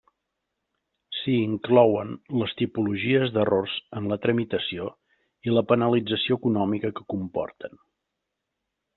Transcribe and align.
S'hi 1.15 1.33
inclouen 1.47 2.13
les 2.41 2.55
tipologies 2.61 3.33
d'errors 3.35 3.75
en 4.01 4.07
la 4.11 4.17
tramitació 4.23 4.87
i 5.49 5.53
la 5.53 5.63
penalització 5.73 6.39
econòmica 6.41 6.91
que 7.01 7.07
comporten. 7.15 7.77